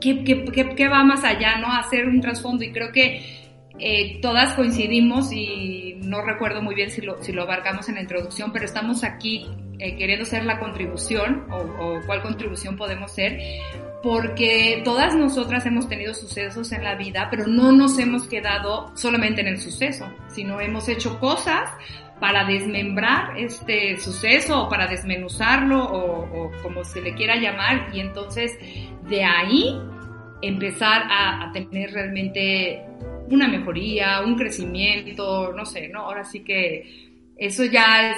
[0.00, 1.70] ¿qué, qué, qué, va más allá, ¿no?
[1.70, 3.42] Hacer un trasfondo y creo que
[3.78, 8.02] eh, todas coincidimos y no recuerdo muy bien si lo, si lo abarcamos en la
[8.02, 9.46] introducción, pero estamos aquí
[9.78, 13.38] eh, queriendo ser la contribución o, o, cuál contribución podemos ser,
[14.02, 19.40] porque todas nosotras hemos tenido sucesos en la vida, pero no nos hemos quedado solamente
[19.40, 21.68] en el suceso, sino hemos hecho cosas
[22.22, 28.56] para desmembrar este suceso o para desmenuzarlo o, como se le quiera llamar y entonces
[29.08, 29.76] de ahí
[30.40, 32.80] empezar a, a tener realmente
[33.28, 36.02] una mejoría, un crecimiento, no sé, ¿no?
[36.02, 38.16] Ahora sí que eso ya es,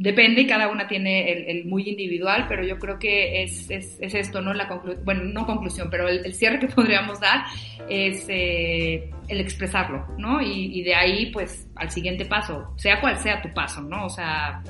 [0.00, 4.14] depende y cada una tiene el, muy individual, pero yo creo que es, es, es
[4.14, 4.54] esto, ¿no?
[4.54, 4.66] La
[5.04, 7.44] bueno, no conclusión, pero el, cierre que podríamos dar
[7.86, 10.40] es eh, el expresarlo, ¿no?
[10.40, 14.06] Y, y, de ahí, pues, al siguiente paso, sea cual sea tu paso, ¿no?
[14.06, 14.62] O sea,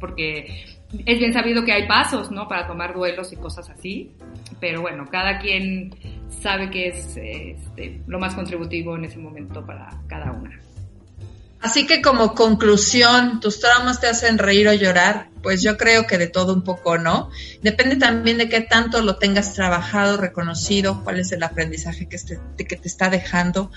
[0.00, 0.64] porque
[1.06, 2.48] es bien sabido que hay pasos, ¿no?
[2.48, 4.10] Para tomar duelos y cosas así,
[4.58, 5.94] pero bueno, cada quien
[6.28, 10.60] sabe que es este, lo más contributivo en ese momento para cada una.
[11.62, 15.28] Así que como conclusión, ¿tus traumas te hacen reír o llorar?
[15.44, 17.30] Pues yo creo que de todo un poco, ¿no?
[17.62, 22.18] Depende también de qué tanto lo tengas trabajado, reconocido, cuál es el aprendizaje que,
[22.64, 23.70] que te está dejando.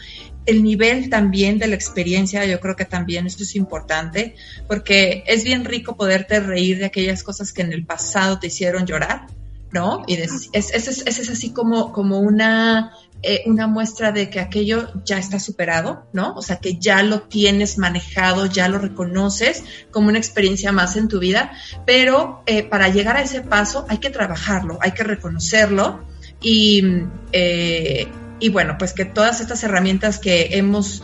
[0.47, 4.35] El nivel también de la experiencia, yo creo que también esto es importante,
[4.67, 8.87] porque es bien rico poderte reír de aquellas cosas que en el pasado te hicieron
[8.87, 9.27] llorar,
[9.71, 10.03] ¿no?
[10.07, 12.93] Y es, es, es, así como, como una,
[13.27, 16.35] eh, una muestra de que aquello ya está superado, ¿no?
[16.35, 21.07] O sea, que ya lo tienes manejado, ya lo reconoces como una experiencia más en
[21.07, 21.51] tu vida,
[21.87, 26.05] pero eh, para llegar a ese paso hay que trabajarlo, hay que reconocerlo
[26.39, 26.83] y,
[27.31, 28.07] eh,
[28.39, 31.01] y bueno, pues que todas estas herramientas que hemos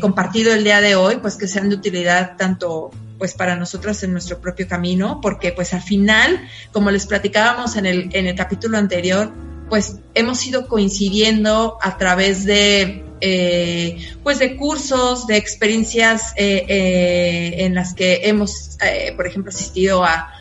[0.00, 4.12] compartido el día de hoy, pues que sean de utilidad tanto pues para nosotros en
[4.12, 8.78] nuestro propio camino, porque pues al final, como les platicábamos en el, en el capítulo
[8.78, 9.32] anterior,
[9.68, 17.64] pues hemos ido coincidiendo a través de eh, pues de cursos, de experiencias eh, eh,
[17.64, 18.78] en las que hemos,
[19.16, 20.32] por ejemplo, asistido a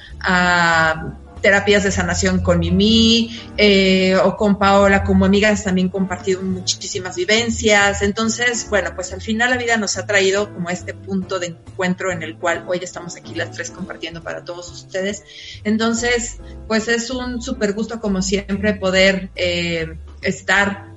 [1.42, 8.02] terapias de sanación con Mimi eh, o con Paola como amigas también compartido muchísimas vivencias.
[8.02, 12.12] Entonces, bueno, pues al final la vida nos ha traído como este punto de encuentro
[12.12, 15.24] en el cual hoy estamos aquí las tres compartiendo para todos ustedes.
[15.64, 20.97] Entonces, pues es un súper gusto como siempre poder eh, estar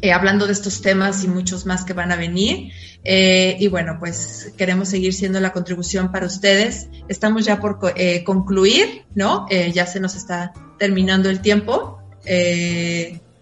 [0.00, 2.72] eh, hablando de estos temas y muchos más que van a venir.
[3.04, 6.88] Eh, y bueno, pues queremos seguir siendo la contribución para ustedes.
[7.08, 9.46] Estamos ya por eh, concluir, ¿no?
[9.48, 12.00] ya se nos está terminando el tiempo.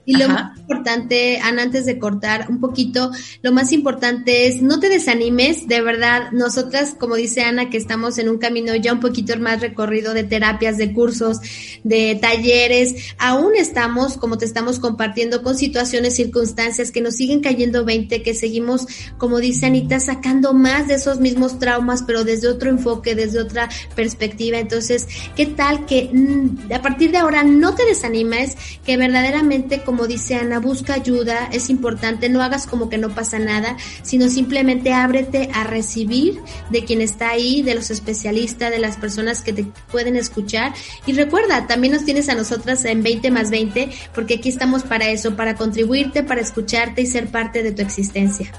[0.06, 3.10] Y lo más importante, Ana, antes de cortar un poquito,
[3.42, 8.16] lo más importante es no te desanimes, de verdad, nosotras, como dice Ana, que estamos
[8.18, 11.38] en un camino ya un poquito más recorrido de terapias, de cursos,
[11.82, 17.84] de talleres, aún estamos, como te estamos compartiendo, con situaciones, circunstancias que nos siguen cayendo
[17.84, 18.86] 20, que seguimos,
[19.18, 23.68] como dice Anita, sacando más de esos mismos traumas, pero desde otro enfoque, desde otra
[23.96, 24.58] perspectiva.
[24.58, 29.95] Entonces, ¿qué tal que mm, a partir de ahora no te desanimes, que verdaderamente como
[29.96, 34.28] como dice Ana, busca ayuda, es importante, no hagas como que no pasa nada, sino
[34.28, 39.54] simplemente ábrete a recibir de quien está ahí, de los especialistas, de las personas que
[39.54, 40.74] te pueden escuchar.
[41.06, 45.08] Y recuerda, también nos tienes a nosotras en 20 más 20, porque aquí estamos para
[45.08, 48.52] eso, para contribuirte, para escucharte y ser parte de tu existencia.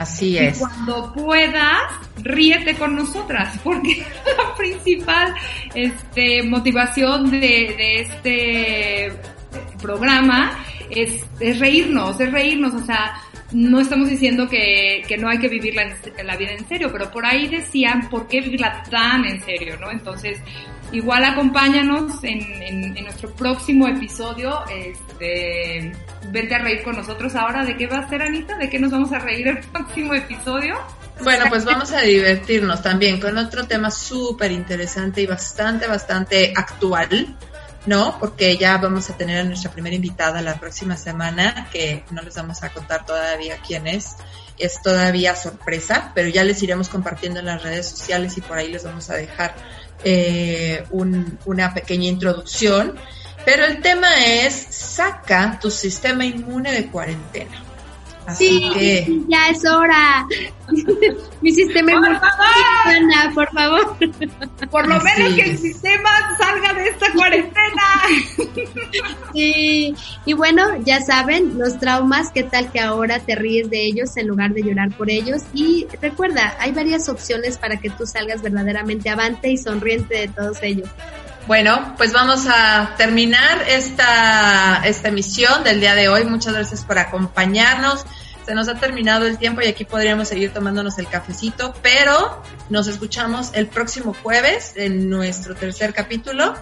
[0.00, 0.56] Así es.
[0.56, 1.82] Y cuando puedas,
[2.16, 4.04] ríete con nosotras, porque
[4.36, 5.32] la principal
[5.76, 9.33] este, motivación de, de este
[9.84, 13.14] programa es, es reírnos, es reírnos, o sea,
[13.52, 17.10] no estamos diciendo que, que no hay que vivir la, la, vida en serio, pero
[17.10, 19.90] por ahí decían por qué vivirla tan en serio, ¿no?
[19.90, 20.40] Entonces,
[20.92, 22.40] igual acompáñanos en,
[22.96, 25.92] en, nuestro próximo episodio, este,
[26.54, 28.56] a reír con nosotros ahora, ¿de qué va a ser Anita?
[28.56, 30.76] ¿De qué nos vamos a reír el próximo episodio?
[31.22, 37.36] Bueno, pues vamos a divertirnos también con otro tema súper interesante y bastante, bastante actual,
[37.86, 38.18] ¿no?
[38.18, 42.34] Porque ya vamos a tener a nuestra primera invitada la próxima semana, que no les
[42.34, 44.16] vamos a contar todavía quién es,
[44.58, 48.70] es todavía sorpresa, pero ya les iremos compartiendo en las redes sociales y por ahí
[48.70, 49.54] les vamos a dejar
[50.04, 52.94] eh, una pequeña introducción.
[53.44, 57.62] Pero el tema es, saca tu sistema inmune de cuarentena.
[58.26, 60.26] Así sí, ya es hora.
[61.42, 62.18] Mi sistema inmune,
[63.34, 63.98] por favor.
[64.70, 66.08] Por lo menos que el sistema
[66.38, 67.53] salga de esta cuarentena.
[70.26, 74.28] Y bueno, ya saben, los traumas, qué tal que ahora te ríes de ellos en
[74.28, 75.42] lugar de llorar por ellos.
[75.52, 80.62] Y recuerda, hay varias opciones para que tú salgas verdaderamente avante y sonriente de todos
[80.62, 80.88] ellos.
[81.46, 86.24] Bueno, pues vamos a terminar esta, esta emisión del día de hoy.
[86.24, 88.06] Muchas gracias por acompañarnos.
[88.46, 92.88] Se nos ha terminado el tiempo y aquí podríamos seguir tomándonos el cafecito, pero nos
[92.88, 96.54] escuchamos el próximo jueves en nuestro tercer capítulo.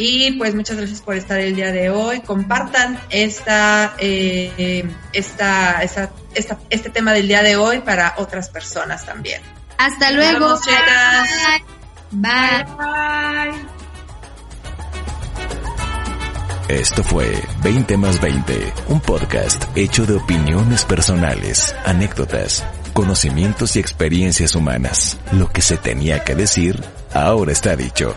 [0.00, 2.20] Y pues muchas gracias por estar el día de hoy.
[2.20, 9.04] Compartan esta, eh, esta, esta, esta, este tema del día de hoy para otras personas
[9.04, 9.42] también.
[9.76, 10.58] Hasta luego.
[12.12, 12.64] Bye.
[12.78, 13.80] Bye.
[16.70, 24.54] Esto fue 20 más 20, un podcast hecho de opiniones personales, anécdotas, conocimientos y experiencias
[24.54, 25.18] humanas.
[25.32, 26.82] Lo que se tenía que decir,
[27.12, 28.16] ahora está dicho.